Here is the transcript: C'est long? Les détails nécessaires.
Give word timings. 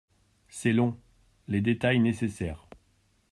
C'est 0.49 0.73
long? 0.73 0.99
Les 1.47 1.61
détails 1.61 1.99
nécessaires. 1.99 2.65